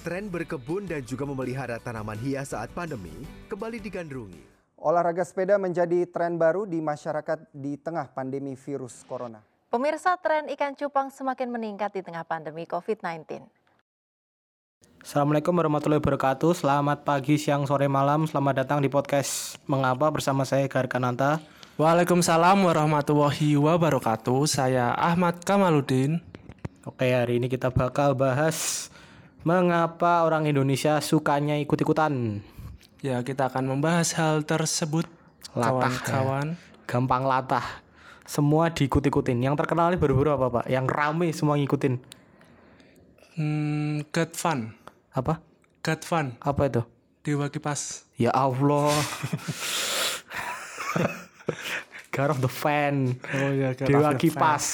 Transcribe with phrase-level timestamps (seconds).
[0.00, 3.12] Tren berkebun dan juga memelihara tanaman hias saat pandemi
[3.52, 4.40] kembali digandrungi.
[4.80, 9.44] Olahraga sepeda menjadi tren baru di masyarakat di tengah pandemi virus corona.
[9.68, 13.44] Pemirsa tren ikan cupang semakin meningkat di tengah pandemi COVID-19.
[15.04, 16.64] Assalamualaikum warahmatullahi wabarakatuh.
[16.64, 18.24] Selamat pagi, siang, sore, malam.
[18.24, 21.44] Selamat datang di podcast Mengapa bersama saya Garkananta.
[21.76, 24.48] Waalaikumsalam warahmatullahi wabarakatuh.
[24.48, 26.24] Saya Ahmad Kamaludin.
[26.88, 28.88] Oke, hari ini kita bakal bahas
[29.42, 32.44] mengapa orang Indonesia sukanya ikut-ikutan.
[33.00, 35.08] Ya, kita akan membahas hal tersebut.
[35.56, 36.46] Latah, Kawan-kawan.
[36.84, 37.64] Gampang latah.
[38.28, 39.40] Semua diikut-ikutin.
[39.40, 40.64] Yang terkenal ini baru-baru apa, Pak?
[40.68, 41.96] Yang rame semua ngikutin.
[43.40, 44.76] Hmm, get fun.
[45.16, 45.40] Apa?
[45.80, 46.36] Get fun.
[46.44, 46.82] Apa itu?
[47.24, 48.04] Dewa kipas.
[48.20, 48.92] Ya Allah.
[52.14, 53.16] God of the fan.
[53.32, 54.64] Oh iya, God Dewa kipas.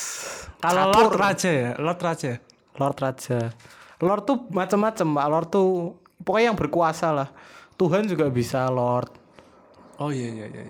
[0.58, 0.90] Kalau.
[0.90, 2.42] Lord Raja ya, Lord Raja.
[2.74, 3.54] Lord Raja.
[4.00, 5.26] Lord tuh macam-macam, Pak.
[5.32, 5.68] Lord tuh
[6.20, 7.28] pokoknya yang berkuasa lah.
[7.76, 9.12] Tuhan juga bisa Lord.
[10.00, 10.64] Oh iya iya iya.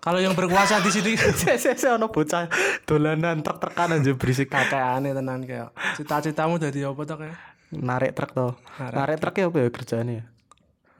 [0.00, 2.48] Kalau yang berkuasa di sini Saya saya ono bocah
[2.88, 5.70] dolanan truk-trukan aja berisik kakek aneh tenan kayak.
[5.94, 7.36] Cita-citamu jadi apa tuh kayak?
[7.70, 8.52] narik truk tuh.
[8.82, 10.14] Narik Narik truk ya apa ya kerjaannya?
[10.18, 10.24] ya?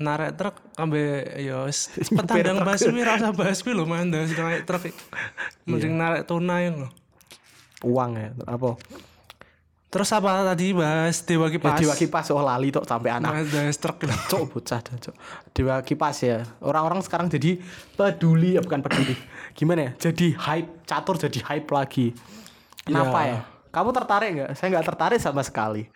[0.00, 1.02] Narik truk ambe
[1.42, 4.94] ya wis petandang basmi ra usah basmi lho mandas naik truk.
[5.68, 6.88] Mending narik tunai lho.
[7.80, 8.76] Uang ya, apa?
[9.90, 11.78] Terus apa tadi bahas Dewa Ya, Kipas?
[11.82, 13.34] Dewa kipas oh lali tok sampai anak.
[13.34, 14.06] Mandas truk.
[14.06, 15.14] Cok bocah cok.
[15.50, 16.46] Dewa kipas ya.
[16.62, 17.58] Orang-orang sekarang jadi
[17.98, 19.18] peduli ya bukan peduli.
[19.58, 20.10] Gimana ya?
[20.10, 22.14] Jadi hype, catur jadi hype lagi.
[22.86, 23.30] Kenapa ya?
[23.34, 23.38] Ya.
[23.74, 24.50] Kamu tertarik nggak?
[24.54, 25.90] Saya nggak tertarik sama sekali.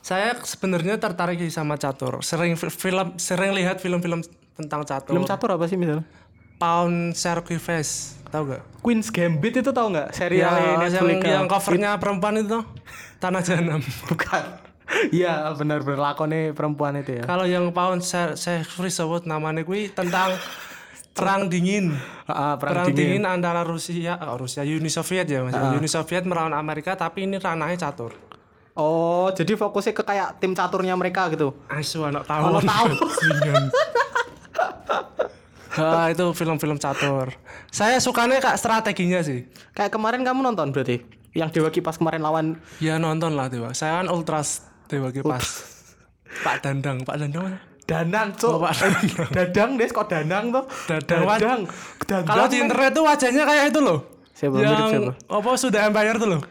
[0.00, 2.24] Saya sebenarnya tertarik sama catur.
[2.24, 4.24] Sering fi- film sering lihat film-film
[4.56, 5.12] tentang catur.
[5.12, 6.08] Film catur apa sih misalnya?
[6.58, 7.14] Pound
[7.62, 8.62] Face, tahu gak?
[8.82, 10.10] Queen's Gambit itu tahu nggak?
[10.10, 12.58] Serial yang, yang, Netflix yang covernya perempuan itu
[13.18, 13.82] Tanah Jahanam.
[14.10, 14.44] bukan.
[15.12, 17.24] Iya benar-benar lakonnya perempuan itu ya.
[17.28, 20.34] Kalau yang Pound Circuit Face namanya gue tentang
[21.18, 21.94] perang dingin.
[22.26, 23.20] Ah, perang, Perang, dingin.
[23.20, 23.24] dingin.
[23.26, 25.54] antara Rusia, oh, Rusia Uni Soviet ya, Mas.
[25.54, 28.14] Uni Soviet melawan Amerika tapi ini ranahnya catur.
[28.78, 31.50] Oh, jadi fokusnya ke kayak tim caturnya mereka gitu.
[31.66, 32.62] Asu anak tahu.
[32.62, 32.86] Anak tahu.
[35.78, 37.32] Ah, itu film-film catur.
[37.70, 39.46] Saya sukanya kak strateginya sih.
[39.72, 41.02] Kayak kemarin kamu nonton berarti?
[41.36, 43.70] Yang Dewa Kipas kemarin lawan Ya nonton lah Dewa.
[43.72, 45.78] Saya kan ultras Dewa Kipas.
[46.44, 47.58] Pak Dandang, Pak Dandang mana?
[47.88, 48.52] Danang, cok.
[48.52, 49.06] Oh, Pak Danang.
[49.32, 50.64] Dadang deh, kok Danang tuh?
[50.92, 51.24] Dadang.
[51.24, 51.60] Dadang.
[52.04, 53.98] Dadang, Kalau di internet tuh wajahnya kayak itu loh.
[54.36, 54.54] Siapa?
[54.54, 55.12] Mirip Yang siapa?
[55.34, 56.42] apa sudah Empire tuh loh.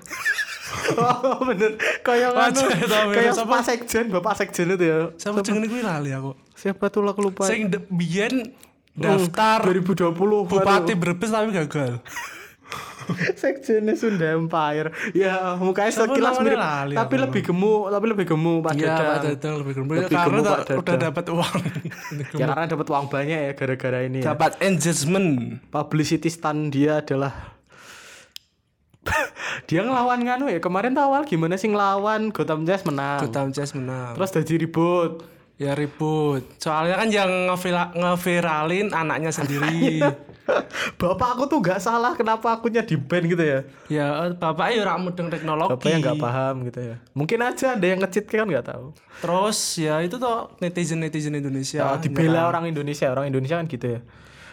[0.98, 1.72] oh, bener.
[2.04, 3.34] Kayak anu, mirip kayak?
[3.38, 4.98] Pak Sekjen, Bapak Sekjen itu ya.
[5.16, 6.34] Siapa jenenge kuwi lali aku.
[6.58, 7.46] Siapa tuh aku lupa.
[7.46, 8.52] Sing biyen
[8.98, 12.02] daftar 2020 Bupati Brebes tapi gagal.
[13.40, 14.92] Sekjennya Sunda Empire.
[15.16, 19.08] Ya, mukanya sekilas mirip, lali tapi lebih gemuk, tapi lebih gemuk Pak Iya, Dadang.
[19.08, 19.94] Pak Dadang lebih gemuk.
[19.96, 21.56] Lebih Karena gemuk, Pak udah dapat uang.
[22.42, 24.36] Ya karena dapat uang banyak ya gara-gara ini ya.
[24.36, 25.30] dapat engagement.
[25.72, 27.56] Publicity stand dia adalah
[29.72, 33.72] dia ngelawan nganu ya kemarin tuh awal gimana sih ngelawan Gotham Jazz menang Gotham Jazz
[33.72, 34.20] menang.
[34.20, 35.24] terus jadi ribut
[35.58, 36.46] Ya ribut.
[36.62, 40.06] Soalnya kan yang ngevira- ngeviralin anaknya sendiri.
[41.02, 43.60] bapak aku tuh nggak salah kenapa akunya di ban gitu ya?
[43.92, 44.08] Ya
[44.38, 45.74] bapaknya ya ora mudeng teknologi.
[45.76, 46.96] bapaknya nggak paham gitu ya.
[47.12, 48.94] Mungkin aja ada yang ngecit kan nggak tahu.
[49.20, 51.84] Terus ya itu tuh netizen netizen Indonesia.
[51.84, 53.10] Ya, dibela orang Indonesia.
[53.10, 54.00] Orang Indonesia kan gitu ya.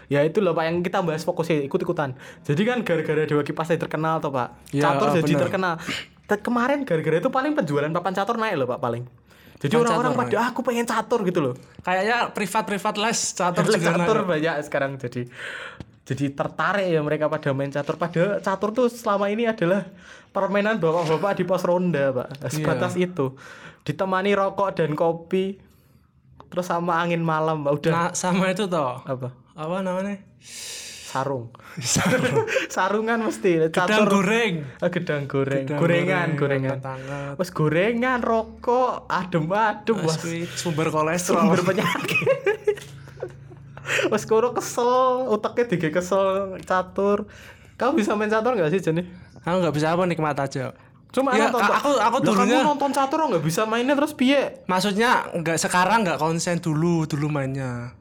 [0.08, 2.16] Ya itu loh pak yang kita bahas fokusnya ikut-ikutan.
[2.44, 4.56] Jadi kan gara-gara Dewa Kipas saya terkenal tuh pak.
[4.72, 5.42] Ya, catur jadi bener.
[5.48, 5.74] terkenal.
[6.24, 9.04] Te- kemarin gara-gara itu paling penjualan papan catur naik loh pak paling
[9.64, 11.54] jadi orang-orang pada aku pengen catur gitu loh.
[11.80, 14.28] Kayaknya privat-privat les catur catur naik.
[14.28, 15.00] banyak sekarang.
[15.00, 15.24] Jadi
[16.04, 17.96] jadi tertarik ya mereka pada main catur.
[17.96, 19.88] Pada catur tuh selama ini adalah
[20.36, 22.28] permainan bapak-bapak di pos ronda pak.
[22.52, 23.32] Sebatas itu.
[23.88, 25.56] Ditemani rokok dan kopi
[26.52, 27.72] terus sama angin malam Pak.
[27.82, 27.92] udah.
[27.92, 29.02] Nah, sama itu toh.
[29.02, 29.34] apa?
[29.58, 30.22] Apa namanya?
[31.14, 31.46] sarung
[32.66, 34.54] sarungan mesti Gedang catur goreng.
[34.78, 37.34] Ah, gedang goreng Gedang gorengan goreng, gorengan hangat-hangat.
[37.36, 40.18] Wes gorengan rokok adem adem wes
[40.54, 41.38] sumber kolesterol.
[41.38, 42.26] sumber penyakit
[44.10, 44.90] Wes kono kesel,
[45.28, 47.28] uteknya dige kesel catur.
[47.74, 49.04] Kamu bisa main catur nggak sih Jenny?
[49.40, 50.72] Aku nggak bisa apa nikmat aja.
[51.10, 54.64] Cuma Ya, nonton aku- aku dulunya- kamu nonton catur nggak bisa mainnya terus piye?
[54.64, 57.92] Maksudnya nggak sekarang nggak konsen dulu dulu mainnya.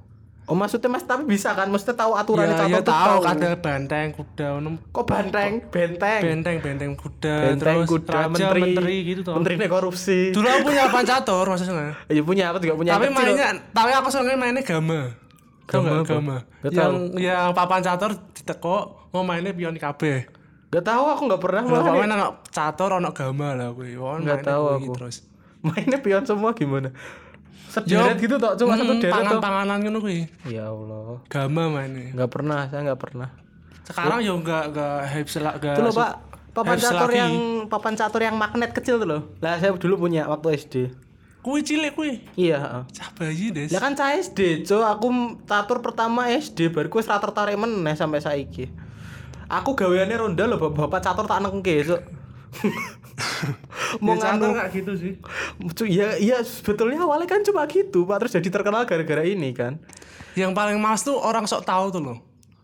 [0.44, 1.72] Oh maksudnya mas tapi bisa kan?
[1.72, 4.48] Maksudnya tahu aturan Ya, catur ya tuh tahu ada banteng kuda
[4.92, 9.34] Kok banteng, benteng, benteng benteng kuda benteng terus kuda, raja, menteri, menteri gitu toh.
[9.40, 10.19] menteri korupsi.
[10.36, 11.95] Dulu aku punya apa catur maksudnya.
[12.12, 12.92] Iya punya, aku juga punya.
[13.00, 13.18] tapi kecil.
[13.24, 15.01] mainnya tapi aku soalnya mainnya gama.
[15.63, 16.12] Gama apa?
[16.12, 16.38] gama?
[16.60, 16.94] Nggak Yang
[17.24, 18.78] yang papan catur diteko
[19.16, 20.28] mau mainnya pion kabeh.
[20.74, 22.18] Gak tahu aku nggak pernah malah pokoknya nih.
[22.18, 24.92] ono catur ono gama lah Nggak mainnya tahu aku.
[25.00, 25.18] terus.
[25.63, 26.92] Mainnya pion semua gimana?
[27.74, 29.18] Sederet gitu toh, cuma satu deret toh.
[29.18, 30.30] pangan-panganan ngono kuwi.
[30.46, 31.18] Ya Allah.
[31.25, 32.14] Gama mainnya.
[32.14, 33.30] Nggak pernah, saya nggak pernah.
[33.81, 35.75] Sekarang ya enggak enggak hype selak enggak.
[35.75, 36.12] Itu loh Pak,
[36.54, 37.34] papan catur yang
[37.66, 39.22] papan catur yang magnet kecil tuh loh.
[39.42, 40.75] Lah saya dulu punya waktu SD.
[41.44, 42.24] Kuwi cilik kuwi.
[42.40, 42.84] Iya, heeh.
[42.94, 43.68] Cah bayi des.
[43.74, 44.80] Lah kan saya SD, co.
[44.80, 48.72] Aku catur pertama SD, baru gue ra tertarik meneh sampai saiki.
[49.52, 52.02] Aku gaweane ronda loh, bapak, catur tak nengke, cok.
[54.04, 55.13] Mau ya, nganu, gitu sih.
[55.74, 58.25] Cu- iya iya sebetulnya awalnya kan cuma gitu, Pak.
[58.25, 59.77] Terus jadi terkenal gara-gara ini kan.
[60.33, 62.18] Yang paling males tuh orang sok tahu tuh loh.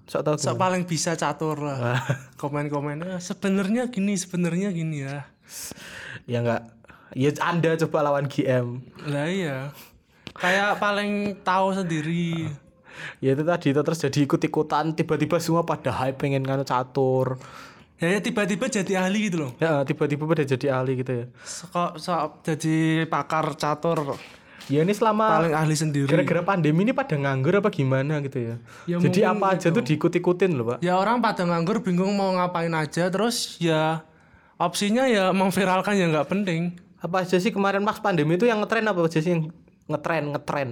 [0.09, 2.01] Sok tau Sok paling bisa catur lah.
[2.41, 5.29] Komen-komennya sebenarnya gini, sebenarnya gini ya.
[6.25, 6.61] Ya enggak.
[7.13, 8.81] Ya Anda coba lawan GM.
[9.09, 9.57] Lah iya.
[10.33, 12.49] Kayak paling tahu sendiri.
[13.23, 17.39] Ya itu tadi itu terus jadi ikut-ikutan tiba-tiba semua pada hype pengen nganu catur.
[17.99, 19.51] Ya, ya tiba-tiba jadi ahli gitu loh.
[19.59, 21.25] Ya tiba-tiba pada jadi ahli gitu ya.
[21.43, 24.15] Kok sok jadi pakar catur
[24.69, 26.05] Ya ini selama paling ahli sendiri.
[26.05, 28.55] gara-gara pandemi ini pada nganggur apa gimana gitu ya.
[28.85, 30.77] Ya, Jadi apa aja tuh diikut-ikutin loh, Pak.
[30.85, 34.05] Ya orang pada nganggur bingung mau ngapain aja terus ya
[34.61, 36.77] opsinya ya memviralkan yang nggak penting.
[37.01, 39.49] Apa aja sih kemarin pas pandemi itu yang ngetren apa aja sih yang
[39.89, 40.69] ngetren, ngetren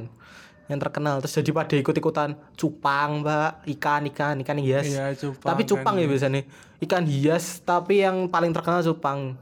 [0.68, 4.88] yang terkenal terus jadi pada ikut-ikutan cupang, Mbak, ikan, ikan, ikan hias.
[4.88, 6.42] Iya, cupang, Tapi cupang kan, ya biasanya.
[6.84, 9.40] Ikan hias tapi yang paling terkenal cupang.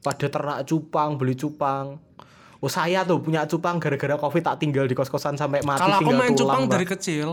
[0.00, 2.00] Pada ternak cupang, beli cupang.
[2.58, 6.10] Oh saya tuh punya cupang gara-gara covid tak tinggal di kos-kosan sampai mati Kalau aku
[6.10, 6.72] main tulang, cupang Mbak.
[6.74, 7.28] dari kecil,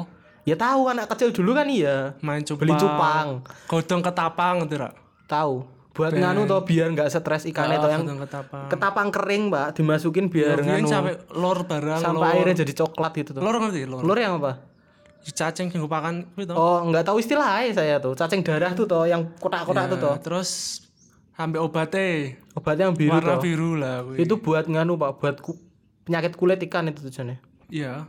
[0.46, 2.14] Ya tahu anak kecil dulu kan iya.
[2.22, 2.62] main cupang.
[2.62, 3.28] Beli cupang.
[3.66, 4.94] Godong ketapang gitu, Rak.
[5.26, 5.66] Tahu.
[5.96, 8.68] Buat nganu tuh biar nggak stres ikannya tuh yang ketapang.
[8.68, 12.36] ketapang kering, Mbak, dimasukin biar Biar nganu sampai lor barang sampai lor.
[12.36, 13.40] airnya jadi coklat gitu tuh.
[13.40, 14.04] Lor ngerti lor.
[14.04, 14.60] Lur yang apa?
[15.26, 16.52] Cacing yang pakan gitu.
[16.52, 18.12] Oh, nggak tahu istilahnya saya tuh.
[18.12, 20.16] Cacing darah tuh toh yang kotak-kotak tuh toh.
[20.20, 20.84] Terus
[21.34, 23.42] ambil obatnya Obatnya yang biru warna toh.
[23.42, 23.96] biru lah.
[24.16, 25.60] Itu buat nganu, Pak, buat ku-
[26.04, 27.40] penyakit kulit ikan itu tujuannya.
[27.68, 28.06] Iya.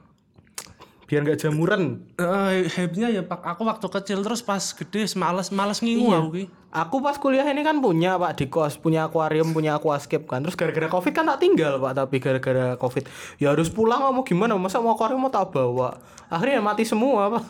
[1.06, 2.02] Biar nggak jamuran.
[2.18, 6.18] Eh, hype-nya ya pak aku waktu kecil terus pas gede males males ngingu Iya.
[6.18, 6.44] aku ki.
[6.76, 10.44] Aku pas kuliah ini kan punya pak di kos punya akuarium punya aquascape kan.
[10.44, 13.08] Terus gara-gara covid kan tak tinggal pak tapi gara-gara covid.
[13.40, 14.60] Ya harus pulang mau gimana?
[14.60, 15.96] Masa mau akuarium mau tak bawa?
[16.28, 17.44] Akhirnya mati semua pak.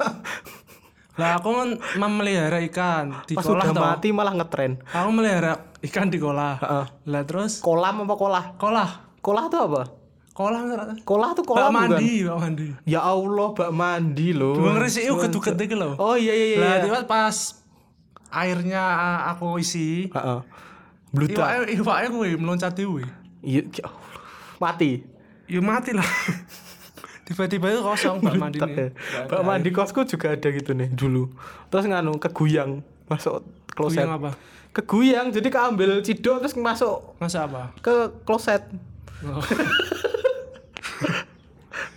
[1.17, 3.83] Lah aku kan memelihara ikan di pas kolah udah toh.
[3.83, 4.79] mati malah ngetren.
[4.93, 6.61] Aku melihara ikan di kolah.
[6.61, 6.87] Heeh.
[7.09, 7.59] Lah terus?
[7.59, 8.45] Kolam apa kolah?
[8.61, 8.91] Kolah.
[9.25, 9.83] kolah tuh apa?
[10.37, 10.61] Kolah
[11.03, 11.89] kolah tuh Bak kolam bukan?
[11.97, 12.67] mandi, bak mandi.
[12.85, 14.55] ya Allah bak mandi loh.
[14.55, 15.97] Dua ngerisi itu keduket iki lho.
[15.97, 17.01] oh iya iya Lah iya.
[17.09, 17.35] pas
[18.37, 20.41] airnya uh, aku isi, Heeh.
[21.11, 21.41] Bludak.
[21.41, 23.03] iwaknya iwaknya kuwi meloncat dewe.
[23.41, 23.89] Iya, ya
[24.61, 25.01] mati.
[25.49, 26.05] Ya mati lah.
[27.27, 28.77] Tiba-tiba itu kosong bak mandi nih.
[28.77, 28.87] ya.
[29.27, 31.33] Bak mandi kosku juga ada gitu nih dulu.
[31.73, 33.43] Terus nganu keguyang masuk
[33.73, 34.05] kloset.
[34.07, 34.31] Kuyang apa?
[34.77, 37.73] Keguyang jadi keambil cidok terus masuk Masa apa?
[37.83, 38.63] ke kloset.
[39.25, 39.41] Oh.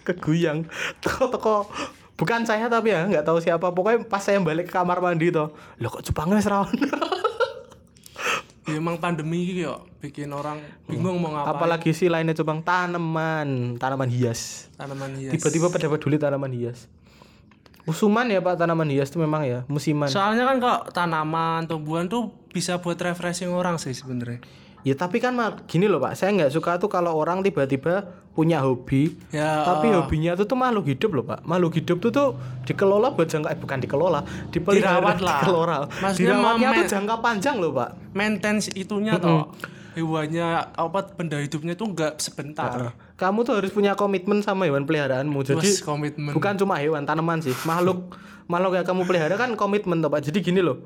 [0.08, 0.64] Keguyang.
[1.04, 1.68] Teko-teko
[2.20, 5.56] bukan saya tapi ya nggak tahu siapa pokoknya pas saya balik ke kamar mandi toh
[5.80, 6.68] lo kok cupangnya ono?"
[8.70, 11.58] Ya, emang pandemi kok bikin orang bingung mau ngapain.
[11.58, 15.34] apalagi sih lainnya cupang tanaman tanaman hias tanaman hias.
[15.34, 16.86] tiba-tiba pada peduli tanaman hias
[17.90, 22.30] musuman ya pak tanaman hias itu memang ya musiman Soalnya kan kok tanaman, tumbuhan tuh
[22.54, 24.46] bisa buat refreshing orang sih sebenarnya.
[24.82, 25.36] Ya tapi kan
[25.66, 26.14] gini loh pak.
[26.14, 29.68] Saya nggak suka tuh kalau orang tiba-tiba punya hobi Ya.
[29.68, 31.44] tapi hobinya tuh tuh makhluk hidup loh pak.
[31.44, 32.28] Makhluk hidup tuh tuh
[32.64, 34.20] dikelola buat jangka eh, bukan dikelola
[34.50, 35.40] dipelihara Dirawat lah.
[35.44, 35.78] dikelola.
[36.00, 37.90] Maksudnya dirawatnya tuh jangka panjang loh pak.
[38.12, 39.52] Maintenance itunya toh.
[39.90, 42.96] Hewannya apa benda hidupnya tuh nggak sebentar.
[43.20, 45.44] kamu tuh harus punya komitmen sama hewan peliharaanmu.
[45.44, 46.32] Jadi komitmen.
[46.32, 47.52] bukan cuma hewan tanaman sih.
[47.68, 48.16] Makhluk
[48.52, 50.24] makhluk yang kamu pelihara kan komitmen toh pak.
[50.24, 50.80] Jadi gini loh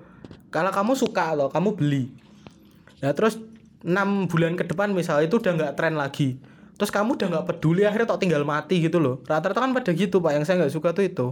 [0.49, 2.09] kalau kamu suka loh kamu beli.
[2.97, 3.37] Ya terus
[3.83, 6.39] enam bulan ke depan misalnya itu udah nggak tren lagi
[6.73, 10.17] terus kamu udah nggak peduli akhirnya tok tinggal mati gitu loh rata-rata kan pada gitu
[10.17, 11.27] pak yang saya nggak suka tuh itu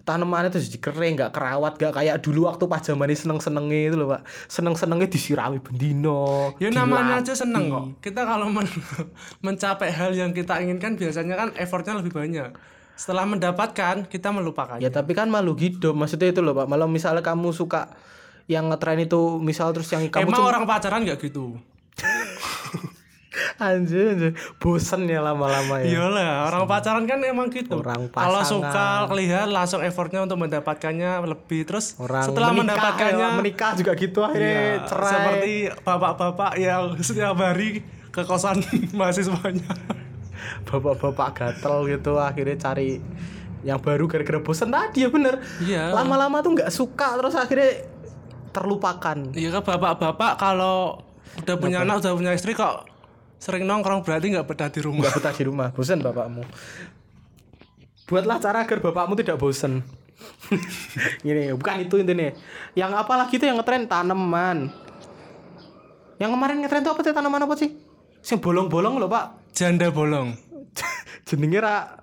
[0.00, 3.92] tanamannya tuh jadi kering nggak kerawat nggak kayak dulu waktu pas zaman ini seneng senengnya
[3.92, 7.84] itu loh pak seneng senengnya disirami bendino Ya namanya aja seneng kok.
[8.00, 8.72] Kita kalau men-
[9.44, 12.56] mencapai hal yang kita inginkan biasanya kan effortnya lebih banyak.
[12.96, 14.80] Setelah mendapatkan kita melupakan.
[14.80, 16.66] Ya tapi kan malu hidup maksudnya itu loh pak.
[16.66, 17.92] Malah misalnya kamu suka
[18.48, 21.60] yang ngetren itu misal terus yang kamu Emang cuma- orang pacaran nggak gitu?
[23.56, 24.32] Anjir, anjir.
[24.56, 25.98] bosen ya lama-lama ya.
[25.98, 27.76] Iyalah, orang pacaran kan emang gitu.
[27.76, 29.04] Orang Kalau pasangan.
[29.04, 33.92] suka lihat langsung effortnya untuk mendapatkannya lebih terus Orang setelah menikah, mendapatkannya ya, menikah juga
[33.94, 35.10] gitu akhirnya Iya, cerai.
[35.10, 37.68] seperti bapak-bapak yang setiap hari
[38.08, 38.58] ke kosan
[38.98, 39.68] mahasiswanya.
[40.64, 42.98] bapak-bapak gatel gitu akhirnya cari
[43.60, 45.42] yang baru gara-gara bosen tadi ya bener.
[45.58, 45.92] Iya.
[45.92, 47.84] Lama-lama tuh nggak suka terus akhirnya
[48.48, 49.18] terlupakan.
[49.32, 51.04] Iya kan bapak-bapak kalau
[51.38, 52.87] udah punya anak udah punya istri kok
[53.38, 55.06] Sering nongkrong berarti nggak betah di rumah.
[55.06, 56.42] Nggak betah di rumah, bosan bapakmu.
[58.10, 59.82] Buatlah cara agar bapakmu tidak bosan.
[61.26, 62.34] Ini bukan itu intinya.
[62.74, 64.74] Yang apalagi itu yang ngetren tanaman.
[66.18, 67.70] Yang kemarin ngetren itu apa sih tanaman apa sih?
[68.26, 69.54] Yang bolong-bolong loh pak.
[69.54, 70.34] Janda bolong.
[71.28, 72.02] Jenenge ra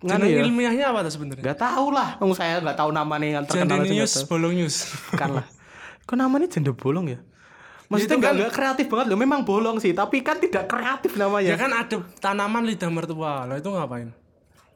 [0.00, 0.44] nganu Jeneng ya.
[0.48, 1.44] ilmiahnya apa tuh sebenarnya?
[1.52, 2.16] Gak tahu lah.
[2.24, 4.36] Wong saya gak tahu namanya yang terkenal Jandinius tahu.
[4.36, 4.76] bolong news.
[5.12, 5.46] Bukan lah.
[6.08, 7.18] Kok namanya janda bolong ya?
[7.90, 9.18] Maksudnya itu nggak kan- kreatif banget loh.
[9.18, 11.50] Memang bolong sih, tapi kan tidak kreatif namanya.
[11.50, 13.44] ya kan ada tanaman lidah mertua.
[13.44, 14.14] Lah itu ngapain?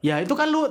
[0.04, 0.68] Ya itu kan lu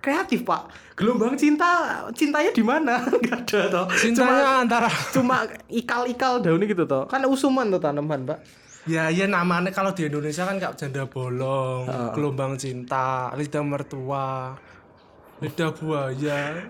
[0.00, 0.70] kreatif pak.
[0.96, 3.04] Gelombang cinta, cintanya di mana?
[3.26, 3.86] Gak ada toh.
[3.92, 7.04] Cintanya antara Cuma, cuma ikal-ikal daunnya gitu toh.
[7.04, 8.38] Kan usuman tuh tanaman pak.
[8.82, 11.84] Ya ya namanya kalau di Indonesia kan kayak janda bolong,
[12.16, 14.56] gelombang cinta, lidah mertua,
[15.38, 16.66] lidah buaya.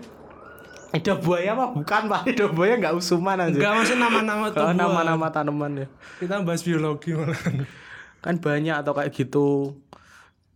[0.93, 1.65] Ada buaya apa?
[1.73, 2.21] Bukan pak.
[2.29, 3.49] Ada buaya nggak usuman aja.
[3.49, 4.77] Enggak maksud nama-nama Oh, tumbuhan.
[4.77, 5.87] nama-nama tanaman ya.
[6.21, 7.33] Kita bahas biologi malah.
[8.21, 9.73] Kan banyak atau kayak gitu.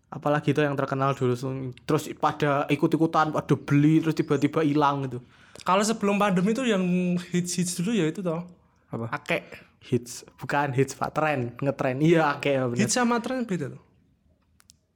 [0.08, 1.34] Apalagi itu yang terkenal dulu.
[1.84, 5.20] Terus pada ikut-ikutan, pada beli, terus tiba-tiba hilang gitu.
[5.66, 6.86] Kalau sebelum pandemi itu yang
[7.18, 8.46] hits-hits dulu ya itu toh.
[8.88, 9.10] Apa?
[9.12, 9.44] Akek.
[9.84, 10.22] Hits.
[10.38, 11.12] Bukan hits pak.
[11.12, 11.58] Tren.
[11.58, 11.98] Ngetren.
[11.98, 12.78] Iya oke ya bener.
[12.86, 13.82] Hits sama tren beda tuh.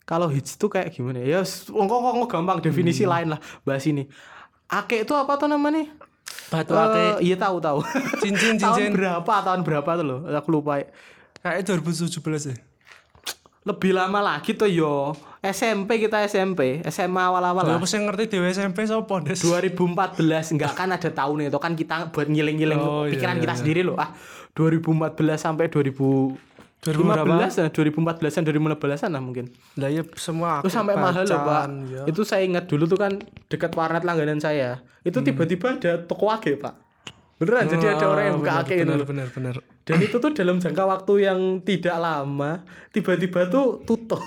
[0.06, 1.40] Kalau hits tuh kayak gimana ya?
[1.40, 3.12] Ya, ngomong gampang definisi Hmm.
[3.12, 4.06] lain lah bahas ini.
[4.72, 5.84] Ake itu apa tuh namanya?
[6.48, 7.13] Batu Eh, akek.
[7.22, 7.80] iya tahu tahu.
[8.18, 8.92] Cincin, tahun cincin.
[8.94, 9.34] berapa?
[9.42, 10.20] Tahun berapa tuh loh?
[10.30, 10.80] Aku lupa.
[11.38, 12.08] Kayak 2017
[12.46, 12.56] ya.
[13.62, 15.13] Lebih lama lagi tuh yo.
[15.40, 17.75] SMP kita SMP, SMA awal-awal lah.
[17.75, 19.38] Lah saya ngerti dewe SMP sopo Des?
[19.38, 20.18] 2014
[20.51, 23.60] enggak kan ada tahun itu kan kita buat ngiling-ngiling Oh, iya, pikiran iya, kita iya.
[23.60, 23.98] sendiri loh.
[23.98, 24.13] Ah,
[24.54, 25.98] 2014 sampai 2000
[26.82, 27.26] 2000 berapa?
[27.46, 29.46] 2015 2014-an 2015-an lah mungkin.
[29.76, 31.66] Lah ya semua Itu sampai mahal loh, Pak.
[31.88, 32.02] ya.
[32.06, 34.82] Itu saya ingat dulu tuh kan dekat warnet langganan saya.
[35.02, 35.28] Itu Hmm.
[35.28, 36.74] tiba-tiba ada toko ake, Pak.
[37.38, 38.94] Beneran, jadi ada orang yang buka ake itu.
[39.04, 39.56] benar, benar.
[39.82, 44.22] Dan itu tuh dalam jangka waktu yang tidak lama, tiba-tiba tuh tutup.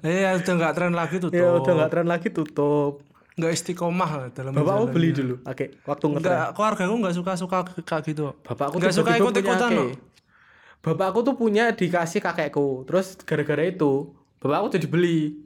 [0.00, 1.28] Eh ya udah nggak tren lagi tuh.
[1.28, 3.00] ya udah nggak tren lagi tutup.
[3.34, 4.94] nggak istiqomah lah dalam Bapakmu menjalani.
[4.94, 6.54] beli dulu, ake, waktu ngetren.
[6.54, 8.30] Keluarga aku nggak suka suka kayak gitu.
[8.40, 9.88] Bapakku nggak suka ikut ikutan loh.
[10.84, 12.84] Bapakku tuh punya dikasih kakekku.
[12.84, 15.40] Terus gara-gara itu, bapakku jadi beli.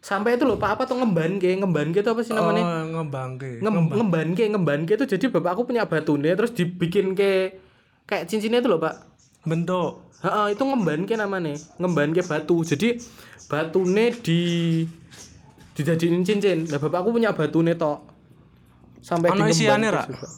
[0.00, 2.64] Sampai itu loh, Pak apa tuh ngemban ke, ngemban ke itu apa sih namanya?
[2.64, 3.60] Oh, ngembangke.
[3.60, 7.60] Ngem, ngemban ke ngemban ke itu jadi bapak aku punya batunya terus dibikin ke
[8.08, 8.96] kayak cincinnya itu loh pak
[9.44, 10.08] Bentuk.
[10.24, 12.96] Heeh, itu ngemban ke namanya ngemban ke batu jadi
[13.52, 14.40] batune di
[15.76, 18.04] dijadiin cincin nah bapak aku punya batune tok
[19.00, 20.02] sampai Ono di isiane, ngemban Ra?
[20.04, 20.28] ke juga.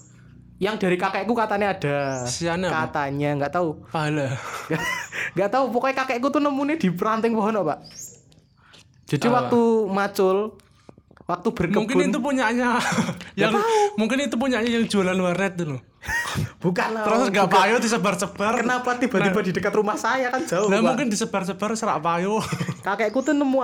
[0.63, 2.87] Yang dari kakekku katanya ada Isiane apa?
[2.87, 4.39] katanya nggak tahu Pahala.
[5.35, 7.83] nggak tahu pokoknya kakekku tuh nemunya di peranting pohon pak
[9.11, 10.55] jadi waktu macul
[11.27, 12.79] waktu berkebun Mungkin itu punyanya
[13.41, 13.55] yang
[13.99, 15.81] mungkin itu punyanya yang jualan warnet tuh loh.
[16.65, 18.59] bukan lah Terus nggak payo disebar-sebar.
[18.59, 20.87] Kenapa tiba-tiba di dekat rumah saya kan jauh, Lah Pak.
[20.91, 22.43] mungkin disebar-sebar serak payo.
[22.83, 23.59] Kakekku tuh nemu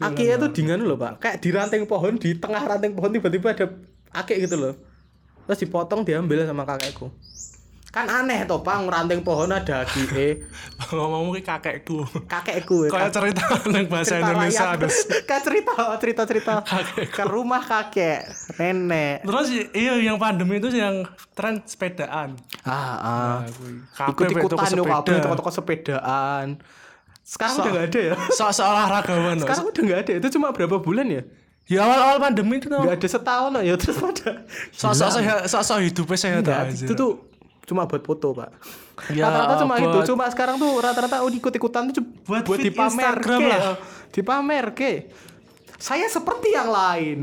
[0.00, 1.12] akiknya tuh di nganu loh, Pak.
[1.20, 3.66] Kayak di ranting pohon, di tengah ranting pohon tiba-tiba ada
[4.16, 4.72] akik gitu loh.
[5.48, 7.08] Terus dipotong diambil sama kakekku.
[7.88, 10.44] Kan aneh toh, Pak, ranting pohon ada akike.
[10.92, 12.04] Ngomong ki kakekku.
[12.28, 12.90] Kakekku ya.
[12.92, 14.66] Kayak cerita yang bahasa cerita Indonesia.
[14.76, 14.96] Des.
[15.28, 16.54] Kayak cerita cerita-cerita
[17.08, 18.28] ke rumah kakek,
[18.60, 19.24] nenek.
[19.24, 22.36] Terus iya yang pandemi itu yang tren sepedaan.
[22.60, 23.36] Ah, ah.
[23.96, 25.24] Kabeh Ikut-ikutan toko yo kabeh sepeda.
[25.24, 26.46] toko-toko sepedaan.
[27.24, 28.14] Sekarang So- udah gak ada ya.
[28.30, 29.34] So seolahragawan.
[29.34, 29.42] loh.
[29.42, 30.12] Sekarang udah nggak ada.
[30.20, 31.22] Itu cuma berapa bulan ya?
[31.68, 32.80] Ya awal-awal pandemi itu tuh.
[32.80, 34.30] Nggak ada setahun loh ya terus pada.
[34.72, 36.84] Sok-sok sehat, sok-sok hidupnya Nggak, aja.
[36.88, 37.12] itu tuh
[37.68, 38.50] cuma buat foto pak.
[39.12, 39.98] Ya, rata-rata cuma buat- itu.
[40.08, 43.48] Cuma sekarang tuh rata-rata oh, ikut-ikutan tuh cu- Buat buat, dipamer Instagram ke.
[43.52, 43.60] lah.
[44.08, 44.92] Dipamer ke.
[45.76, 47.18] Saya seperti yang lain.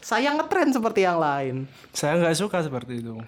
[0.00, 1.66] Saya ngetren seperti yang lain.
[1.90, 3.18] Saya nggak suka seperti itu.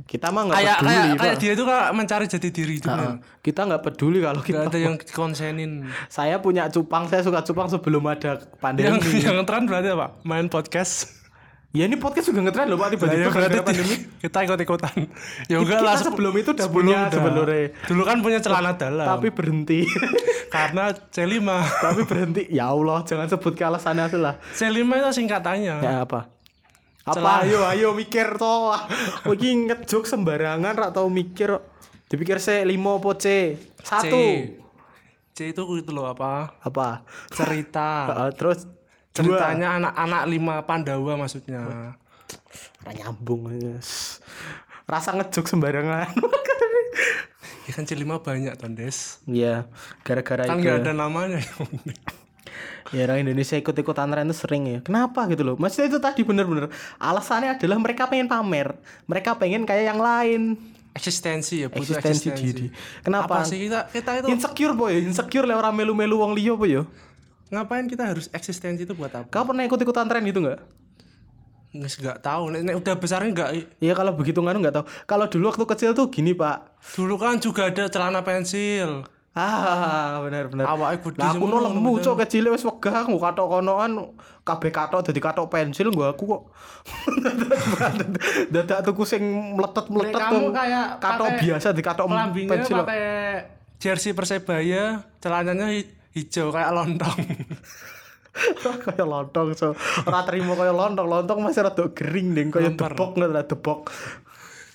[0.00, 1.20] Kita mah nggak peduli kayak pak.
[1.20, 2.88] kayak dia tuh kayak mencari jati diri itu.
[2.88, 3.14] Heeh.
[3.40, 4.60] Kita nggak peduli kalau Gak kita.
[4.66, 5.72] ada yang konsenin.
[6.12, 7.06] Saya punya cupang.
[7.06, 8.86] Saya suka cupang sebelum ada pandemi.
[8.86, 8.98] yang
[9.36, 10.16] yang tren berarti apa?
[10.22, 11.20] Main podcast.
[11.70, 13.94] Ya ini podcast juga ngetren loh pak Nah, tiba-tiba ya berarti pandemi.
[14.18, 14.94] kita ikut-ikutan.
[15.46, 17.66] Ya enggak lah sebelum itu udah sebelum punya sebenarnya.
[17.86, 19.06] Dulu kan punya celana dalam.
[19.06, 19.86] Tapi berhenti.
[20.54, 21.38] karena C5.
[21.78, 22.42] Tapi berhenti.
[22.50, 24.34] Ya Allah, jangan sebut ke alasannya itu lah.
[24.50, 25.76] C5 itu singkatannya.
[25.78, 26.26] Ya apa?
[27.10, 27.42] Apa?
[27.42, 28.70] Ayo, ayo mikir toh.
[29.28, 31.58] Lagi ngejok sembarangan rak tau mikir.
[32.10, 33.54] Dipikir C lima apa C?
[33.82, 34.10] Satu.
[34.10, 34.58] C.
[35.34, 36.54] C itu itu loh apa?
[36.62, 37.02] Apa?
[37.30, 38.06] Cerita.
[38.38, 38.66] Terus
[39.10, 41.66] Ceritanya anak-anak lima Pandawa maksudnya.
[42.82, 44.22] Ora nyambung yes.
[44.86, 46.14] Rasa ngejok sembarangan.
[47.68, 49.22] Ya kan C5 banyak Tondes.
[49.30, 49.70] Iya,
[50.02, 50.66] gara-gara Kan itu.
[50.66, 51.38] nggak ada namanya.
[52.96, 54.78] Ya orang Indonesia ikut-ikutan tren itu sering ya.
[54.82, 55.54] Kenapa gitu loh?
[55.54, 56.66] Maksudnya itu tadi bener-bener
[56.98, 58.74] alasannya adalah mereka pengen pamer.
[59.06, 60.58] Mereka pengen kayak yang lain.
[60.90, 62.66] eksistensi ya butuh eksistensi eksistensi, diri.
[63.06, 63.46] Kenapa?
[63.46, 66.82] apa sih kita kita itu Insecure boy, insecure lewat orang melu-melu wong liya apa ya?
[67.50, 70.58] ngapain kita harus eksistensi itu buat apa Kau pernah ikut-ikutan tren gitu nggak?
[71.70, 74.84] nggak nggak tahu nek, nek udah besar nggak Iya kalau begitu nggak nggak tahu.
[75.06, 76.82] Kalau dulu waktu kecil tuh gini pak.
[76.98, 80.50] dulu kan juga ada celana pensil Ah benar.
[80.50, 84.10] Awake gede Lah aku no lemu cok kecil wis wegah aku katok konoan
[84.42, 86.42] kabeh katok dadi katok pensil gua aku kok.
[88.50, 89.22] Dadak tuku sing
[89.54, 90.50] meletet-meletet tuh.
[90.50, 92.06] kayak katok biasa di katok
[92.42, 92.76] pensil.
[92.82, 93.06] pakai
[93.78, 94.82] jersey persebaya
[95.18, 97.16] celananya hi- hijau kayak lontong
[98.84, 99.72] kayak lontong so
[100.04, 102.92] ora terima kayak lontong lontong masih rada gering ding kayak Lempar.
[102.92, 103.88] debok ada debok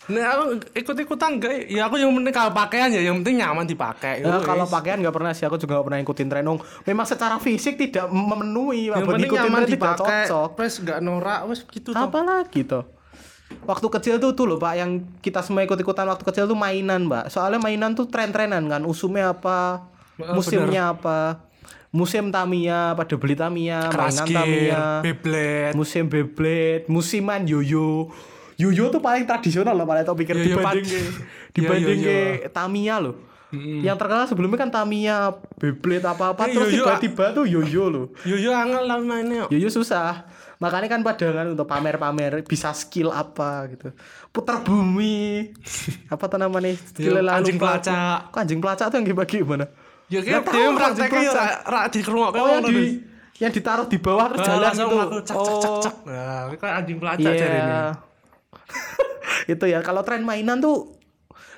[0.05, 1.65] Nah, aku ikut-ikutan enggak?
[1.65, 4.21] Ya aku yang penting kalau pakaian ya, yang penting nyaman dipakai.
[4.21, 6.45] Ya, kalau pakaian nggak pernah sih aku juga nggak pernah ikutin tren
[6.85, 10.29] memang secara fisik tidak memenuhi yang penting nyaman dipakai.
[10.29, 12.05] cocok Wes enggak norak, wes gitu toh.
[12.05, 12.85] apa lagi toh
[13.61, 17.05] waktu kecil tuh tuh loh pak yang kita semua ikut ikutan waktu kecil tuh mainan
[17.05, 21.43] mbak soalnya mainan tuh tren-trenan kan usumnya apa Ah, musimnya apa
[21.91, 25.75] musim Tamiya pada beli Tamiya mainan Tamiya Beyblade.
[25.75, 28.09] musim Beyblade musiman yoyo
[28.55, 30.99] yoyo tuh paling tradisional loh paling tau pikir Yoyo dibanding ke
[31.51, 32.15] dibanding yoyo.
[32.41, 33.15] ke Tamiya loh
[33.55, 38.51] yang terkenal sebelumnya kan Tamiya Beyblade apa-apa terus yoyo, tiba-tiba tuh yoyo loh Yo yo
[38.51, 39.47] angel lah mainnya.
[39.47, 40.27] Yoyo susah.
[40.55, 43.91] Makanya kan pada kan untuk pamer-pamer bisa skill apa gitu.
[44.29, 45.51] Putar bumi.
[46.13, 46.75] apa tuh namanya?
[46.75, 48.19] Skill lalu anjing pelacak.
[48.27, 49.65] Kok anjing pelacak tuh yang gimana?
[50.05, 53.03] Ya kayak dia prakteknya ya ra- ra di rumah Oh yang di
[53.35, 54.99] yang ditaruh di bawah terus jalan langsung gitu.
[55.01, 55.95] aku cak cak cak Oh, cak.
[56.07, 57.75] Nah, ini kayak anjing pelacak jari ini.
[59.51, 60.97] itu ya kalau tren mainan tuh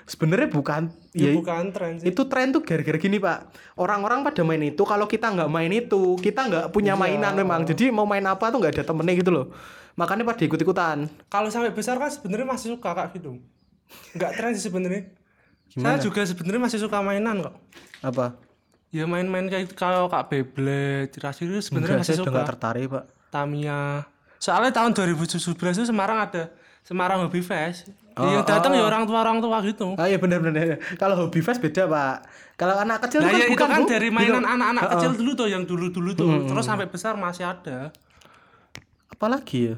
[0.03, 2.07] sebenarnya bukan Ya, ya, bukan tren sih.
[2.07, 6.13] itu tren tuh gara-gara gini pak orang-orang pada main itu kalau kita nggak main itu
[6.15, 7.01] kita nggak punya Iya.
[7.01, 9.45] mainan memang jadi mau main apa tuh nggak ada temennya gitu loh
[9.93, 13.41] makanya pada ikut-ikutan Kalau sampai besar kan sebenarnya masih suka kak gitu.
[14.13, 15.09] Enggak tren sih sebenarnya.
[15.69, 17.55] Saya juga sebenarnya masih suka mainan kok.
[17.99, 18.37] apa
[18.87, 22.29] Ya main-main kayak kalau kak Beyblade, Crash itu sebenarnya masih suka.
[22.29, 24.05] nggak tertarik pak Tamiya.
[24.37, 25.33] Soalnya tahun 2017
[25.73, 26.53] itu Semarang ada
[26.87, 27.91] Semarang Hobby Fest.
[28.17, 29.93] Ya, yang datang ya orang tua orang tua gitu.
[29.93, 30.81] Ah iya benar-benar.
[30.97, 32.25] Kalau hobi fest beda pak.
[32.57, 33.89] Kalau anak kecil Nah kan ya itu bukan kan Bu.
[33.93, 34.53] dari mainan Gitu.
[34.57, 34.93] anak-anak Heeh.
[34.97, 36.31] kecil dulu tuh yang dulu-dulu tuh.
[36.49, 37.93] Terus sampai besar masih ada.
[39.13, 39.75] Apalagi ya?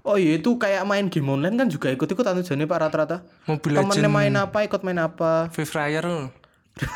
[0.00, 3.16] Oh iya itu kayak main game online kan juga ikut-ikutan tujuannya pak rata-rata.
[3.44, 5.48] Mobile Temennya main apa ikut main apa.
[5.48, 6.28] Free Fire tuh.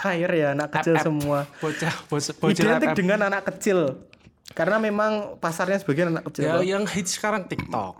[0.05, 1.49] Air ya anak kecil semua.
[1.61, 4.05] Bocah, bocah, bocah Identik dengan anak kecil.
[4.53, 6.45] Karena memang pasarnya sebagian anak kecil.
[6.45, 7.97] Ya yang hits sekarang TikTok.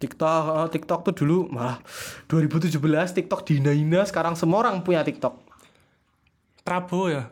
[0.00, 1.76] TikTok, oh, TikTok tuh dulu malah
[2.32, 2.80] 2017
[3.20, 5.36] TikTok dihina-hina sekarang semua orang punya TikTok.
[6.64, 7.28] Prabowo ya.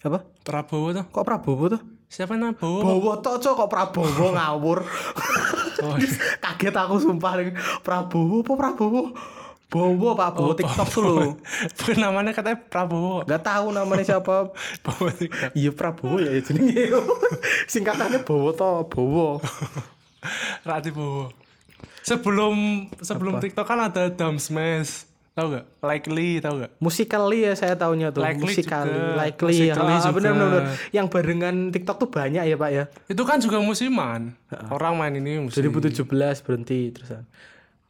[0.00, 0.24] Apa?
[0.40, 1.04] Prabowo tuh.
[1.12, 1.82] Kok Prabowo tuh?
[2.06, 2.80] Siapa namanya Bowo?
[2.86, 3.54] Bowo tok Cok.
[3.66, 4.78] kok Prabowo ngawur.
[5.84, 6.08] Oh, iya.
[6.44, 7.36] Kaget aku sumpah.
[7.82, 9.02] Prabowo apa Prabowo?
[9.66, 11.34] Bowo Pak Bowo TikTok tuh loh.
[11.76, 13.26] Bukan namanya katanya Prabowo.
[13.26, 14.54] Gak tahu namanya siapa.
[14.86, 15.52] Bowo TikTok.
[15.52, 16.94] Iya Prabowo ya jenenge.
[17.66, 19.42] Singkatannya Bowo to, Bowo.
[20.62, 21.45] Rati Bowo.
[22.02, 22.54] Sebelum
[22.98, 25.04] sebelum TikTok kan ada Dam Smash.
[25.32, 25.64] Tahu gak?
[25.84, 26.72] Likely, tahu gak?
[26.80, 28.24] Musically ya saya tahunya tuh.
[28.24, 29.20] Likely Musically, juga.
[29.20, 29.52] likely.
[29.52, 30.14] Musically Ah, juga.
[30.16, 30.64] bener, bener, bener.
[30.90, 32.84] Yang barengan TikTok tuh banyak ya Pak ya.
[33.04, 34.32] Itu kan juga musiman.
[34.70, 35.60] Orang main ini musim.
[35.60, 36.08] 2017
[36.40, 37.28] berhenti terusan.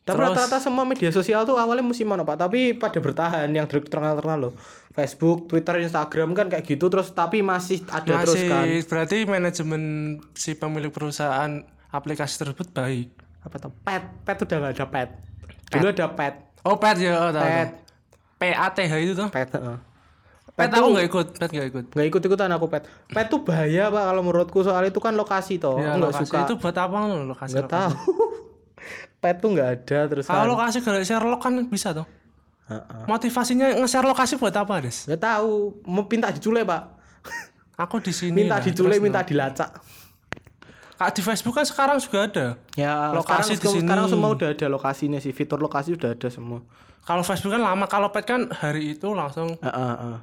[0.03, 4.39] Tapi Terus- rata-rata semua media sosial tuh awalnya musiman Pak, tapi pada bertahan yang terkenal-terkenal
[4.41, 4.55] loh.
[4.91, 8.65] Facebook, Twitter, Instagram kan kayak gitu terus tapi masih ada terus Masih, kan.
[8.87, 9.83] berarti manajemen
[10.33, 13.26] si pemilik perusahaan aplikasi tersebut baik.
[13.47, 13.73] Apa tuh?
[13.87, 15.09] Pet, pet udah gak ada pet.
[15.71, 16.35] Dulu ada pet.
[16.67, 17.31] Oh, pet ya, oh.
[17.31, 17.71] Pet.
[17.71, 17.79] tahu.
[18.37, 19.29] PATH itu tuh.
[19.31, 19.79] Pet, heeh.
[20.57, 21.85] Pet, Pet aku nggak ikut, pet nggak ikut.
[21.93, 22.89] Nggak ikut-ikutan aku pet.
[23.13, 25.77] Pet tuh bahaya Pak kalau menurutku soal itu kan lokasi toh.
[25.77, 26.33] Ya, Enggak lokasi.
[26.33, 26.39] suka.
[26.49, 27.55] Itu buat apa lo lokasi?
[27.61, 27.93] Nggak tahu.
[29.23, 30.25] pet tuh nggak ada terus.
[30.25, 32.09] Kalau lokasi gara Sherlock kan bisa tuh.
[33.07, 35.07] Motivasinya nge-share lokasi buat apa, Des?
[35.07, 35.53] Nggak tahu.
[35.87, 36.83] Mau minta diculik Pak.
[37.79, 38.43] Aku di sini.
[38.43, 39.71] Minta nah, diculik, minta dilacak.
[40.97, 42.47] Kak di Facebook kan sekarang juga ada.
[42.73, 43.83] Ya, Lokasi sekarang, di sini.
[43.85, 45.33] sekarang semua udah ada lokasinya sih.
[45.37, 46.65] Fitur lokasi udah ada semua.
[47.05, 50.19] Kalau Facebook kan lama, kalau pet kan hari itu langsung Heeh, heeh.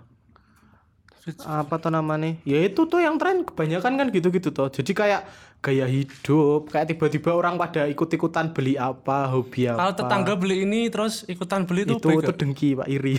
[1.47, 2.36] Apa tuh namanya?
[2.43, 4.67] Ya itu tuh yang tren kebanyakan kan gitu-gitu tuh.
[4.67, 5.23] Jadi kayak
[5.63, 9.79] gaya hidup, kayak tiba-tiba orang pada ikut-ikutan beli apa, hobi apa.
[9.79, 13.15] kalau tetangga beli ini terus ikutan beli itu itu itu dengki Pak iri.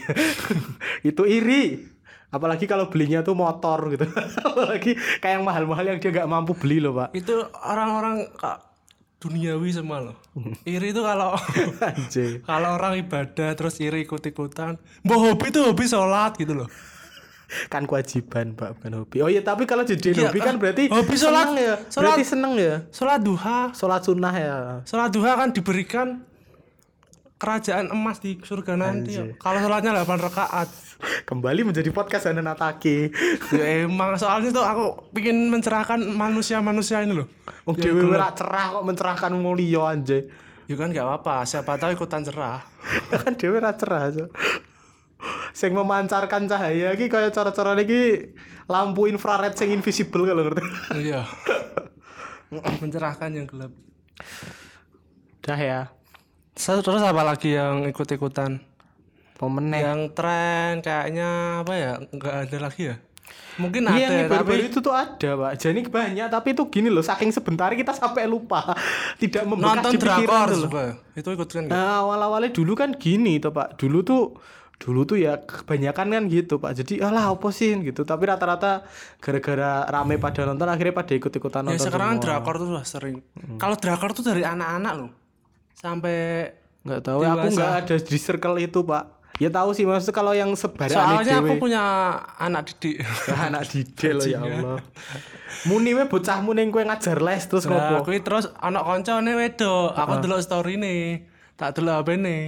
[1.09, 1.94] itu iri.
[2.35, 4.03] Apalagi kalau belinya tuh motor gitu.
[4.49, 4.93] Apalagi
[5.23, 7.15] kayak yang mahal-mahal yang dia nggak mampu beli loh, Pak.
[7.15, 7.31] itu
[7.63, 8.27] orang-orang
[9.17, 10.17] duniawi semua loh.
[10.67, 11.33] iri itu kalau
[12.49, 14.77] kalau orang ibadah terus iri ikut-ikutan.
[15.01, 16.69] Mbak hobi tuh hobi sholat gitu loh.
[17.71, 21.15] kan kewajiban pak bukan hobi oh iya tapi kalau jadi Iya, hobi kan berarti hobi
[21.15, 25.49] sholat- seneng ya sholat- berarti seneng ya Sholat duha, sholat sunnah ya sholat duha kan
[25.53, 26.09] diberikan
[27.45, 29.21] kerajaan emas di surga nanti.
[29.37, 30.69] Kalau sholatnya 8 rakaat.
[31.29, 33.13] Kembali menjadi podcast Hanan Atake.
[33.59, 37.29] ya emang soalnya tuh aku pingin mencerahkan manusia-manusia ini loh.
[37.69, 40.25] Wong Ya, ora cerah kok mencerahkan liya anjay.
[40.65, 42.65] Ya kan gak apa-apa, siapa tahu ikutan cerah.
[43.21, 44.09] kan dhewe ora cerah.
[44.09, 44.31] Cok.
[45.53, 48.33] Sing memancarkan cahaya iki kaya cara-cara iki
[48.65, 50.65] lampu infrared sing invisible kalau ngerti.
[50.97, 51.29] Iya.
[52.81, 53.73] mencerahkan yang gelap.
[55.45, 55.93] Dah ya.
[56.55, 58.63] Terus apa lagi yang ikut-ikutan?
[59.35, 59.83] Pemenang.
[59.83, 61.29] Yang tren kayaknya
[61.61, 61.93] apa ya?
[62.09, 62.97] Enggak ada lagi ya?
[63.55, 65.53] Mungkin Iya, ada yang baru-baru tapi itu tuh ada, Pak.
[65.57, 68.75] Jadi banyak, tapi itu gini loh, saking sebentar kita sampai lupa.
[69.23, 70.65] Tidak membekas nonton di pikiran drakor tuh loh.
[70.67, 70.85] juga.
[71.15, 71.75] Itu ikut kan nggak?
[71.75, 73.75] Nah, awal-awalnya dulu kan gini tuh, Pak.
[73.75, 74.23] Dulu tuh
[74.75, 76.73] dulu tuh ya kebanyakan kan gitu, Pak.
[76.75, 78.03] Jadi alah apa sih gitu.
[78.03, 78.83] Tapi rata-rata
[79.19, 81.85] gara-gara rame pada nonton akhirnya pada ikut-ikutan Ya nonton.
[81.85, 82.27] sekarang kan semua.
[82.27, 83.17] drakor tuh sudah sering.
[83.57, 85.11] Kalau drakor tuh dari anak-anak loh.
[85.75, 86.51] Sampai
[86.83, 87.55] nggak tahu aku Dewasa.
[87.55, 89.05] nggak ada di circle itu, Pak.
[89.35, 91.83] Ya tahu sih maksudnya kalau yang sebarang soalnya aku punya
[92.39, 93.03] anak didik.
[93.51, 94.79] anak didel loh ya Allah.
[95.67, 98.07] Muni we bocahmu ning kowe ngajar les terus Nah, ngopo?
[98.07, 101.27] kuwi terus anak koncone wedok, aku delok story nih.
[101.59, 102.43] Tak delok HP nih.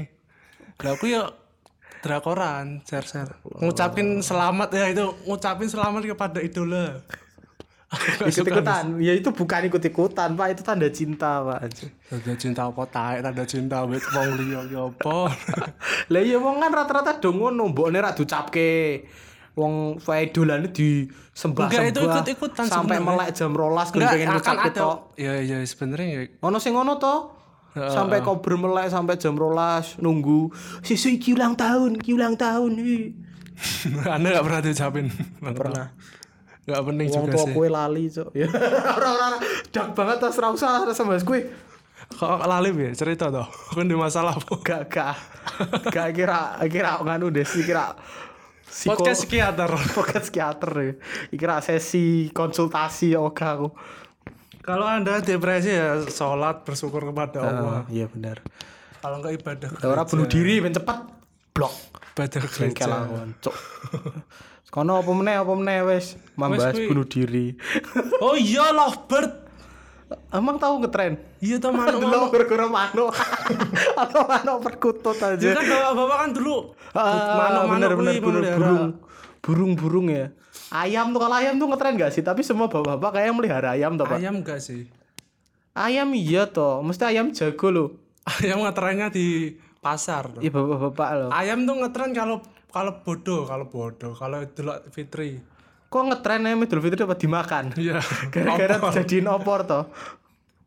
[0.78, 1.26] Lah aku ya
[2.02, 3.34] drakoran, share-share.
[3.58, 7.02] Ngucapin selamat ya itu, ngucapin selamat kepada idola.
[7.86, 8.98] Suka Ikut-ikutan.
[8.98, 10.46] Ya itu bukan ikut-ikutan, Pak.
[10.58, 11.70] Itu tanda cinta, Pak.
[12.10, 15.30] Tanda cinta apa taek, tanda cinta wit wong liya ya apa.
[16.12, 19.06] Lah iya wong kan rata-rata do ngono, mbokne ra diucapke.
[19.56, 23.08] Wong idolane di sembah Enggak, itu ikut-ikutan sampai sebenarnya.
[23.24, 24.68] melek jam rolas gue pengen ada.
[24.68, 25.16] tok.
[25.16, 26.20] Ya ya sebenarnya ya.
[26.44, 27.32] Ono sing ngono to.
[27.72, 30.48] Sampai kau bermelek sampai jam rolas nunggu
[30.80, 32.72] sisi iki ulang tahun, iki ulang tahun.
[34.16, 35.06] Anda gak pernah diucapin.
[35.40, 35.86] Pernah.
[36.66, 37.52] Gak penting Wong juga sih.
[37.54, 38.30] kue lali, Cok.
[38.34, 38.48] Ya.
[38.98, 39.38] Ora-ora
[39.70, 41.46] dak banget tas ra usah sama kue.
[42.08, 43.46] Kok lali ya cerita toh.
[43.74, 44.54] Kan di masalah apa?
[44.60, 45.16] Gak gak.
[45.88, 47.94] Gak kira kira nganu deh sih kira
[48.66, 49.70] psiko- Podcast psikiater.
[49.96, 50.92] podcast psikiater ya.
[51.30, 53.68] Kira sesi konsultasi oke aku.
[54.60, 57.86] Kalau Anda depresi ya sholat bersyukur kepada Allah.
[57.86, 58.42] iya benar.
[58.98, 60.98] Kalau enggak ibadah Ora bunuh diri ben cepet
[61.54, 61.70] blok.
[62.18, 62.86] ibadah gereja.
[63.38, 63.54] cok.
[64.68, 66.86] Kono apa meneh apa meneh wis membahas kuwi.
[66.86, 67.54] bunuh diri.
[68.18, 69.46] Oh iya Lovebird.
[70.28, 71.18] Emang tahu ngetren?
[71.38, 73.10] Iya tuh manuk Delok gara-gara manuk.
[74.02, 75.34] Atau manuk perkutut aja.
[75.36, 76.56] Ya kan bapak-bapak kan dulu
[76.92, 78.56] Ah, bener bener kuwi bener memelihara.
[78.56, 78.86] burung
[79.38, 80.32] burung burung ya
[80.68, 84.02] ayam tuh kalau ayam tuh ngetren gak sih tapi semua bapak-bapak kayak melihara ayam tuh
[84.02, 84.88] pak Ayam enggak sih?
[85.72, 87.88] ayam iya toh mesti ayam jago loh
[88.26, 90.34] Ayam ngetrennya di pasar.
[90.36, 92.40] iya bapak-bapak loh Ayam tuh ngetren kalau
[92.76, 95.40] kalau bodoh, kalau bodoh, kalau Idul Fitri.
[95.86, 98.04] kok ngetren ayam Idul Fitri dapat dimakan Iya.
[98.32, 99.88] gara-gara jadiin opor toh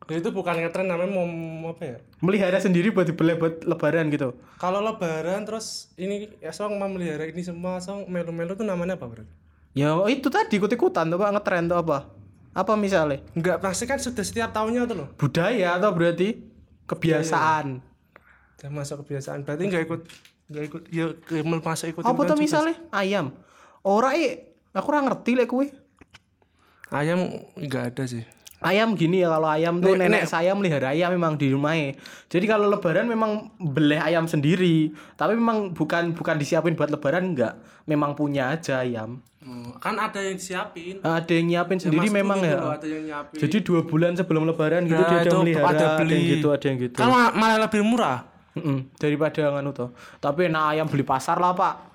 [0.04, 1.22] Ya, itu bukan ngetren namanya mau
[1.70, 1.96] apa ya?
[2.18, 7.38] melihara sendiri buat dibeli buat lebaran gitu Kalau lebaran terus ini ya song memelihara ini
[7.40, 9.22] semua song melu-melu tuh namanya apa bro?
[9.70, 12.10] ya itu tadi ikut-ikutan tuh pak ngetren tuh apa
[12.50, 15.08] apa misalnya Enggak pasti kan sudah setiap tahunnya tuh loh.
[15.14, 16.42] budaya atau berarti
[16.90, 17.78] kebiasaan
[18.56, 19.40] Udah masuk kebiasaan.
[19.40, 20.00] Berarti enggak ikut
[20.50, 21.06] enggak ikut ya
[21.46, 22.02] masuk ikut.
[22.02, 23.30] apa tuh misalnya ayam
[23.80, 25.70] ora eh aku ora ngerti lek kuwi
[26.90, 27.22] Ayam
[27.54, 28.26] enggak ada sih.
[28.60, 31.96] Ayam gini ya kalau ayam tuh Nek- nenek nek- saya melihara ayam memang di rumahnya.
[32.26, 37.56] Jadi kalau lebaran memang beli ayam sendiri, tapi memang bukan bukan disiapin buat lebaran enggak.
[37.86, 39.22] Memang punya aja ayam.
[39.40, 41.00] Oh, kan ada yang siapin.
[41.00, 42.60] Ada yang nyiapin sendiri Mas tuh memang ya.
[42.60, 43.38] loh, ada yang nyiapin.
[43.38, 46.12] Jadi dua bulan sebelum lebaran gitu Nah, dia ada itu melihara, ada ada, beli.
[46.12, 46.98] yang gitu, ada yang gitu.
[46.98, 48.18] Kan ma- malah lebih murah.
[48.60, 49.88] Mm-mm, daripada nganu tuh.
[50.18, 51.88] Tapi enak ayam beli pasar lah pak.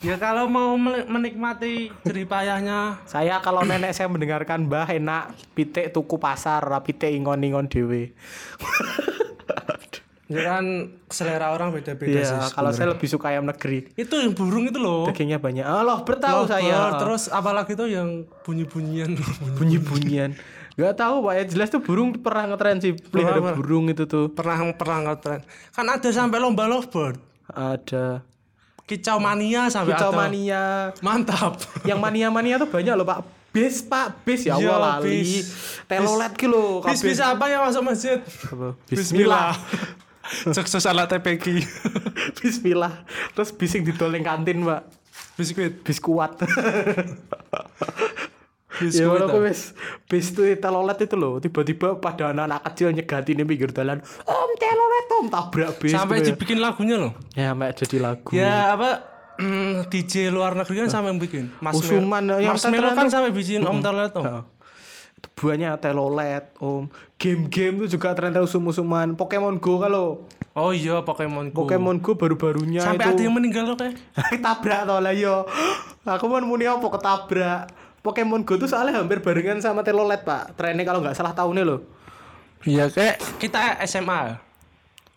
[0.00, 6.16] Ya kalau mau menikmati jerih payahnya Saya kalau nenek saya mendengarkan mbah enak pitik tuku
[6.16, 8.16] pasar, ra pitik ingon-ingon dewe.
[10.30, 10.64] ya kan
[11.10, 12.54] selera orang beda-beda Iya, sih.
[12.54, 13.90] kalau saya lebih suka ayam negeri.
[13.92, 15.04] itu yang burung itu loh.
[15.04, 15.66] Dagingnya banyak.
[15.66, 16.96] Ah, loh, bertahu saya.
[16.96, 19.18] Terus apalagi tuh yang bunyi-bunyian.
[19.58, 20.32] bunyi-bunyian.
[20.80, 24.32] Gak tahu pak ya jelas tuh burung pernah ngetren sih pelihara Pernah, burung itu tuh
[24.32, 25.44] pernah pernah ngetren.
[25.70, 27.20] Kan ada sampai lomba lovebird.
[27.46, 28.24] ada
[28.82, 30.18] Kicau mania sampai kicau ada.
[30.18, 30.62] mania
[30.98, 31.60] Mantap.
[31.84, 35.46] yang mania mania tuh banyak loh pak bis pak bis ya Iya, Allah lali bis.
[35.84, 38.18] telolet ki lho Bis bisa apa yang masuk masjid?
[38.86, 39.54] Bismillah.
[40.54, 41.58] Sukses ala TPQ.
[42.38, 44.86] Bismillah terus bis yang didol kantin pak
[45.34, 45.82] Biskuit.
[45.82, 47.10] bis kuat Biskuit.
[48.88, 49.20] ya ah.
[49.20, 49.76] kalau bis
[50.08, 55.06] bis tuh telolet itu loh tiba-tiba pada anak-anak kecil nyegatin di pinggir jalan om telolet
[55.20, 56.32] om tabrak bis Sampai ya.
[56.32, 57.12] dibikin lagunya loh.
[57.36, 59.04] ya mek jadi lagu Ya apa
[59.40, 61.48] mm, DJ luar negeri kan sampai bikin.
[61.60, 64.44] Mas Usuman, Mel- yang Mas Melo kan sampai bikin Om Telet Om.
[65.20, 66.88] Itu banyak telolet, om.
[67.20, 69.12] Game-game itu juga tren usum-usuman.
[69.20, 70.24] Pokemon Go kalau
[70.56, 71.64] Oh iya Pokemon Go.
[71.64, 74.00] Pokemon Go baru-barunya Sampai itu ada yang meninggal loh kayak.
[74.32, 75.44] ketabrak tau lah yo.
[76.08, 77.60] Aku mau muni apa ketabrak.
[78.00, 80.56] Pokemon Go tuh soalnya hampir barengan sama Telolet, Pak.
[80.56, 81.80] Trennya kalau nggak salah tahunnya loh.
[82.62, 84.40] Iya kayak kita SMA.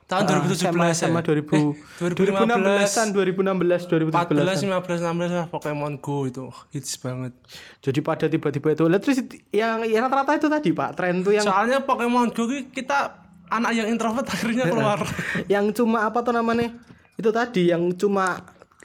[0.03, 6.51] Tahun 2017 SMA, SMA 2000 2016-an 2016 14, 2017 15, 16 lah Pokemon Go itu
[6.69, 7.31] hits banget.
[7.79, 9.17] jadi pada tiba-tiba itu terus
[9.49, 13.15] yang yang rata-rata itu tadi pak tren tuh yang Soalnya Pokemon Go ki- kita
[13.47, 14.99] anak yang introvert akhirnya keluar.
[15.53, 16.75] yang cuma apa tuh namanya
[17.15, 18.43] itu tadi yang cuma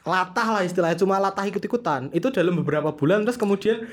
[0.09, 3.85] latah lah istilahnya cuma latah ikut-ikutan itu dalam beberapa bulan terus kemudian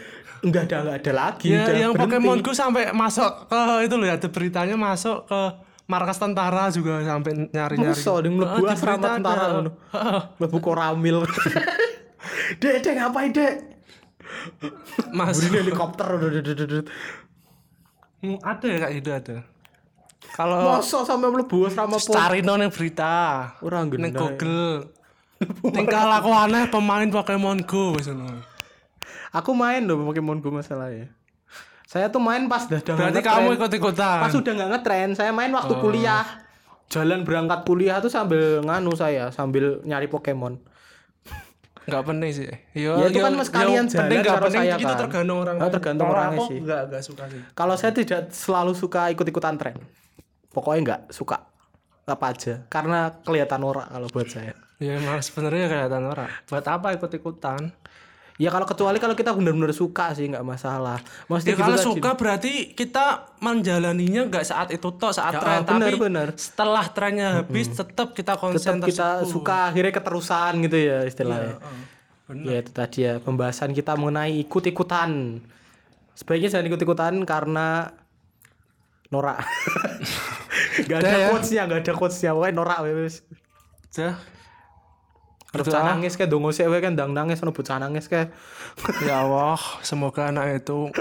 [0.42, 2.16] nggak ada nggak ada lagi ya, yang berhenti.
[2.16, 5.40] Pokemon Go sampai masuk ke itu loh ya, ada beritanya masuk ke
[5.86, 7.94] markas tentara juga sampai nyari-nyari.
[7.94, 9.46] Masa dia mlebu Ah, di asrama tentara.
[10.42, 11.18] Mlebu koramil.
[12.62, 13.54] Dek, dek ngapain, Dek?
[15.14, 16.06] Mas, Buri helikopter.
[18.22, 19.38] Hmm, ada ya kayak gitu ada.
[20.34, 22.14] Kalau Masa sampai mlebu asrama pol.
[22.14, 23.14] cari nong berita,
[23.62, 24.14] Ora neng gendai.
[24.14, 24.90] Google.
[25.62, 28.40] Tingkah laku aneh pemain Pokemon Go wis ngono.
[29.32, 31.12] Aku main loh Pokemon Go masalahnya.
[31.86, 34.20] Saya tuh main pas udah Berarti kamu ikut-ikutan.
[34.20, 36.24] Pas udah nggak ngetren, saya main waktu kuliah.
[36.86, 40.60] Jalan berangkat kuliah tuh sambil nganu saya, sambil nyari Pokemon.
[41.86, 42.50] Enggak penting sih.
[42.74, 44.98] Yo, Ya, itu yo- kan mas kalian penting jalan enggak cara penting saya itu kan.
[44.98, 45.56] tergantung orang.
[45.62, 46.58] Oh, tergantung aku sih.
[46.58, 47.42] Enggak enggak suka sih.
[47.54, 49.78] Kalau saya tidak selalu suka ikut-ikutan tren.
[50.50, 51.46] Pokoknya nggak suka
[52.06, 54.54] apa aja karena kelihatan norak kalau buat saya.
[54.78, 56.30] Ya emang sebenarnya kelihatan orang.
[56.46, 57.72] Buat apa ikut-ikutan?
[58.36, 61.00] Ya kalau kecuali kalau kita benar-benar suka sih nggak masalah.
[61.26, 61.88] Maksudnya Ya gitu kalau tadi.
[61.88, 63.06] suka berarti kita
[63.40, 66.28] menjalaninya nggak saat itu toh saat Ya, tren benar, tapi benar.
[66.36, 71.56] setelah trennya habis tetap kita konsen tetap kita suka akhirnya keterusan gitu ya istilahnya.
[72.28, 72.44] benar.
[72.44, 75.40] ya itu tadi ya pembahasan kita mengenai ikut-ikutan.
[76.12, 77.96] Sebaiknya jangan ikut-ikutan karena
[79.08, 79.48] norak.
[80.90, 81.28] gak ada ya.
[81.30, 82.32] quotes-nya, gak ada quotes-nya.
[82.32, 83.24] Pokoknya norak wes.
[83.92, 84.16] Dah.
[85.64, 88.36] Bocah nangis kayak dongo sih kan ndang nangis ono bocah nangis kayak.
[89.08, 90.92] Ya Allah, semoga anak itu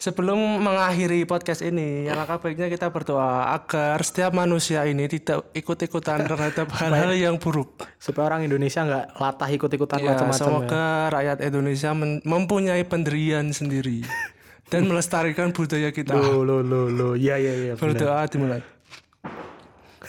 [0.00, 6.72] Sebelum mengakhiri podcast ini, alangkah baiknya kita berdoa agar setiap manusia ini tidak ikut-ikutan terhadap
[6.80, 7.84] hal-hal yang buruk.
[8.00, 10.40] supaya orang Indonesia nggak latah ikut-ikutan Ya, macam-macam ya.
[10.40, 11.90] semoga rakyat Indonesia
[12.24, 14.00] mempunyai pendirian sendiri
[14.72, 16.16] dan melestarikan budaya kita.
[16.16, 17.08] Lo lo lo lo.
[17.12, 17.52] Iya iya.
[17.76, 17.84] benar.
[17.84, 18.60] Berdoa dimulai.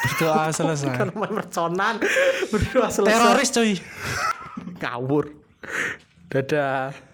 [0.02, 0.98] Berdoa selesai.
[0.98, 1.96] Kan main merconan
[2.50, 3.14] berdua selesai.
[3.14, 3.72] Teroris cuy.
[4.82, 5.26] Ngawur.
[6.32, 7.11] Dadah.